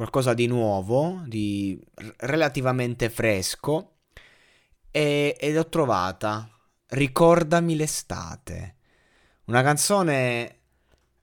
[0.00, 1.78] qualcosa di nuovo, di
[2.20, 3.96] relativamente fresco,
[4.90, 6.48] e, ed ho trovata
[6.86, 8.76] Ricordami l'estate.
[9.44, 10.60] Una canzone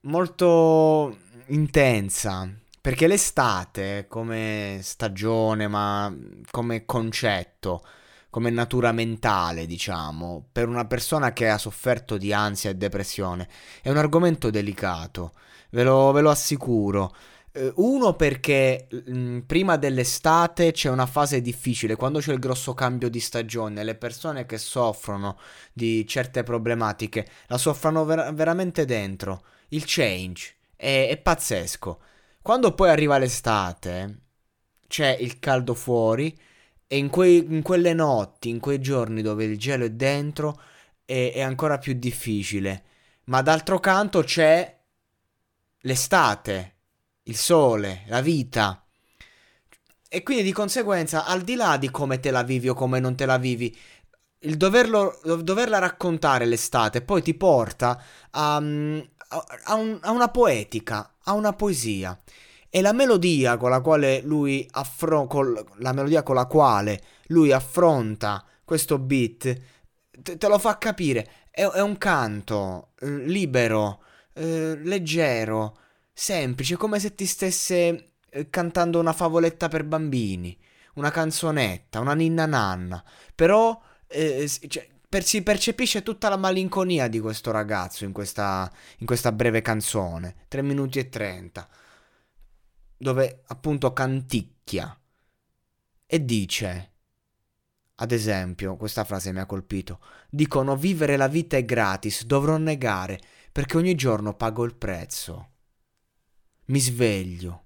[0.00, 6.12] molto intensa, perché l'estate come stagione, ma
[6.50, 7.86] come concetto,
[8.28, 13.48] come natura mentale, diciamo, per una persona che ha sofferto di ansia e depressione,
[13.82, 15.32] è un argomento delicato,
[15.70, 17.14] ve lo, ve lo assicuro.
[17.56, 23.08] Eh, uno perché mh, prima dell'estate c'è una fase difficile, quando c'è il grosso cambio
[23.08, 25.38] di stagione, le persone che soffrono
[25.72, 29.44] di certe problematiche la soffrono ver- veramente dentro.
[29.68, 32.00] Il change è, è pazzesco.
[32.42, 34.18] Quando poi arriva l'estate,
[34.88, 36.36] c'è il caldo fuori
[36.86, 40.60] e in, quei, in, quelle notti, in quei giorni dove il gelo è dentro,
[41.04, 42.84] è, è ancora più difficile.
[43.26, 44.76] Ma d'altro canto c'è
[45.82, 46.73] l'estate
[47.24, 48.84] il sole, la vita.
[50.08, 53.16] E quindi di conseguenza, al di là di come te la vivi o come non
[53.16, 53.76] te la vivi,
[54.40, 61.32] il doverlo, doverla raccontare l'estate poi ti porta a, a, un, a, una poetica, a
[61.32, 62.18] una poesia.
[62.68, 64.68] E la melodia con la quale lui
[65.92, 69.60] melodia con la quale lui affronta questo beat,
[70.22, 71.28] te, te lo fa capire.
[71.50, 74.02] È, è un canto eh, libero,
[74.32, 75.78] eh, leggero,
[76.14, 80.56] semplice, come se ti stesse eh, cantando una favoletta per bambini,
[80.94, 83.04] una canzonetta, una ninna nanna.
[83.34, 89.06] Però eh, cioè, per, si percepisce tutta la malinconia di questo ragazzo in questa, in
[89.06, 91.68] questa breve canzone, 3 minuti e 30,
[92.96, 94.98] dove appunto canticchia
[96.06, 96.90] e dice...
[97.98, 100.00] Ad esempio, questa frase mi ha colpito.
[100.28, 103.20] Dicono vivere la vita è gratis, dovrò negare,
[103.52, 105.53] perché ogni giorno pago il prezzo.
[106.66, 107.64] Mi sveglio.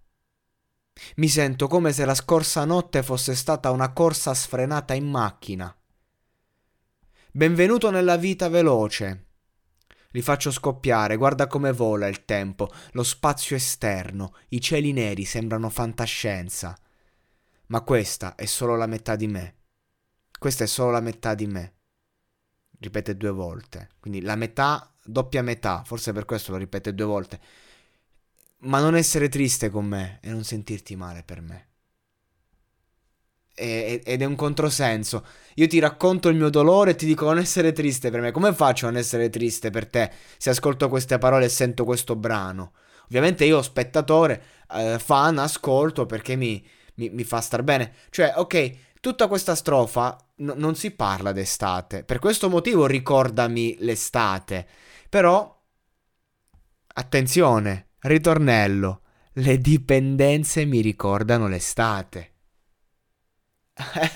[1.17, 5.73] Mi sento come se la scorsa notte fosse stata una corsa sfrenata in macchina.
[7.31, 9.27] Benvenuto nella vita veloce.
[10.11, 15.69] Li faccio scoppiare, guarda come vola il tempo, lo spazio esterno, i cieli neri sembrano
[15.69, 16.77] fantascienza.
[17.67, 19.59] Ma questa è solo la metà di me.
[20.37, 21.75] Questa è solo la metà di me.
[22.81, 23.91] Ripete due volte.
[24.01, 27.41] Quindi la metà, doppia metà, forse per questo lo ripete due volte
[28.61, 31.67] ma non essere triste con me e non sentirti male per me.
[33.55, 35.27] Ed è un controsenso.
[35.57, 38.31] Io ti racconto il mio dolore e ti dico non essere triste per me.
[38.31, 42.15] Come faccio a non essere triste per te se ascolto queste parole e sento questo
[42.15, 42.73] brano?
[43.07, 44.43] Ovviamente io, spettatore,
[44.75, 46.65] eh, fan, ascolto perché mi,
[46.97, 47.95] mi, mi, fa star bene.
[48.11, 52.05] Cioè, ok, tutta questa strofa n- non si parla d'estate.
[52.05, 54.67] Per questo motivo ricordami l'estate.
[55.09, 55.57] Però,
[56.95, 59.03] attenzione, Ritornello.
[59.33, 62.33] Le dipendenze mi ricordano l'estate.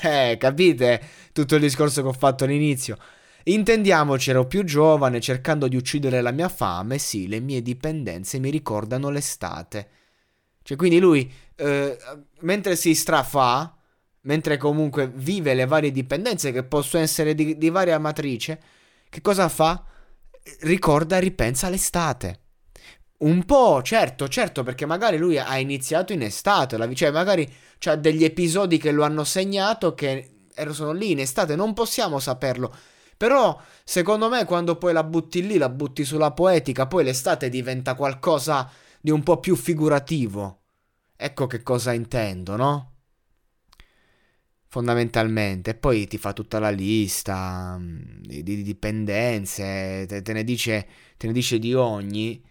[0.02, 1.00] Eh, capite
[1.32, 2.96] tutto il discorso che ho fatto all'inizio?
[3.44, 8.50] Intendiamoci, ero più giovane, cercando di uccidere la mia fame, sì, le mie dipendenze mi
[8.50, 9.88] ricordano l'estate.
[10.62, 11.96] Cioè, quindi lui, eh,
[12.40, 13.76] mentre si strafà,
[14.22, 18.60] mentre comunque vive le varie dipendenze che possono essere di, di varia matrice,
[19.08, 19.84] che cosa fa?
[20.60, 22.41] Ricorda ripensa l'estate
[23.22, 27.48] Un po', certo, certo, perché magari lui ha iniziato in estate, cioè magari
[27.78, 32.74] c'ha degli episodi che lo hanno segnato che sono lì in estate, non possiamo saperlo.
[33.16, 37.94] Però, secondo me, quando poi la butti lì, la butti sulla poetica, poi l'estate diventa
[37.94, 38.68] qualcosa
[39.00, 40.62] di un po' più figurativo.
[41.16, 42.92] Ecco che cosa intendo, no?
[44.66, 50.88] Fondamentalmente, poi ti fa tutta la lista mm, di, di dipendenze, te, te, ne dice,
[51.16, 52.42] te, ne dice, di ogni.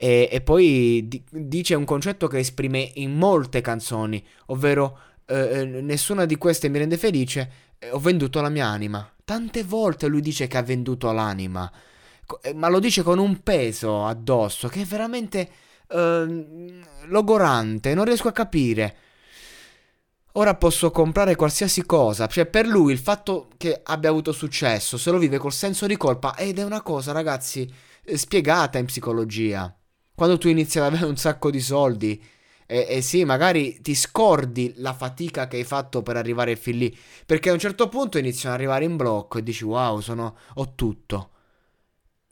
[0.00, 5.64] E, e poi di, dice un concetto che esprime in molte canzoni, ovvero eh, eh
[5.64, 9.10] nessuna di queste mi rende felice, eh, ho venduto la mia anima.
[9.24, 11.70] Tante volte lui dice che ha venduto l'anima,
[12.42, 15.50] eh, ma lo dice con un peso addosso che è veramente
[15.88, 18.96] eh, logorante, non riesco a capire.
[20.32, 25.10] Ora posso comprare qualsiasi cosa, cioè per lui il fatto che abbia avuto successo se
[25.10, 27.68] lo vive col senso di colpa ed è una cosa, ragazzi,
[28.04, 29.74] eh, spiegata in psicologia.
[30.18, 32.20] Quando tu inizi ad avere un sacco di soldi,
[32.66, 36.98] e, e, sì, magari ti scordi la fatica che hai fatto per arrivare fin lì.
[37.24, 40.74] Perché a un certo punto iniziano ad arrivare in blocco e dici wow, sono, ho
[40.74, 41.30] tutto.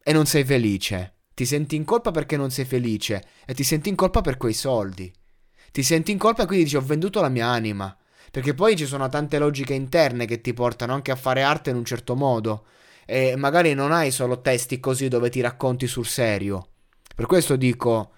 [0.02, 1.14] E non sei felice.
[1.32, 3.24] Ti senti in colpa perché non sei felice.
[3.46, 5.08] E ti senti in colpa per quei soldi.
[5.70, 7.96] Ti senti in colpa e quindi dici ho venduto la mia anima.
[8.32, 11.76] Perché poi ci sono tante logiche interne che ti portano anche a fare arte in
[11.76, 12.64] un certo modo.
[13.06, 16.70] E magari non hai solo testi così dove ti racconti sul serio.
[17.16, 18.12] Per questo dico,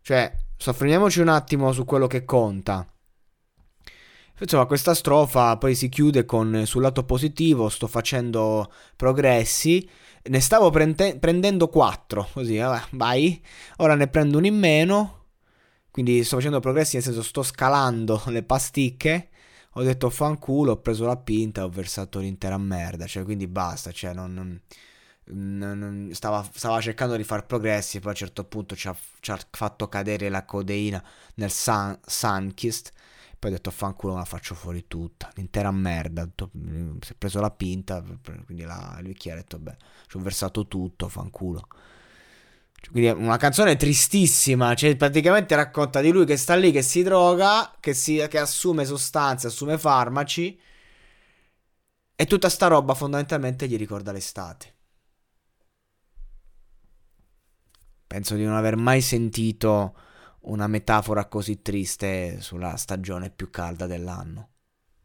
[0.00, 2.90] cioè, soffermiamoci un attimo su quello che conta.
[4.40, 9.86] Insomma, questa strofa poi si chiude con sul lato positivo sto facendo progressi,
[10.22, 13.44] ne stavo prende- prendendo 4, così, vabbè, vai,
[13.76, 15.26] ora ne prendo uno in meno,
[15.90, 19.28] quindi sto facendo progressi nel senso sto scalando le pasticche,
[19.72, 24.14] ho detto fanculo, ho preso la pinta, ho versato l'intera merda, cioè quindi basta, cioè
[24.14, 24.32] non...
[24.32, 24.60] non
[25.26, 29.38] Stava, stava, cercando di fare progressi, poi a un certo punto ci ha, ci ha
[29.50, 31.02] fatto cadere la codeina
[31.36, 32.92] nel sun, Sunkist.
[33.38, 36.28] Poi ha detto fanculo, ma la faccio fuori tutta, l'intera merda.
[36.36, 38.02] Si è preso la pinta,
[38.44, 39.76] quindi la, il bicchiere ha detto, beh,
[40.08, 41.66] ci ho versato tutto, fanculo.
[42.80, 46.82] Cioè, quindi è una canzone tristissima, cioè praticamente racconta di lui che sta lì, che
[46.82, 50.58] si droga, che, si, che assume sostanze, assume farmaci.
[52.16, 54.73] E tutta sta roba fondamentalmente gli ricorda l'estate.
[58.14, 59.92] Penso di non aver mai sentito
[60.42, 64.50] una metafora così triste sulla stagione più calda dell'anno.